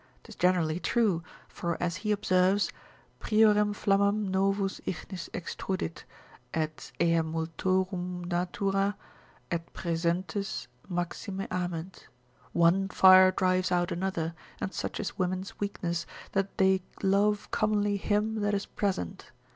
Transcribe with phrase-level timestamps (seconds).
[0.23, 2.71] 'Tis generally true; for as he observes,
[3.19, 6.05] Priorem flammam novus ignis extrudit;
[6.55, 8.95] et ea multorum natura,
[9.51, 12.07] ut praesentes maxime ament,
[12.51, 18.39] one fire drives out another; and such is women's weakness, that they love commonly him
[18.41, 19.29] that is present.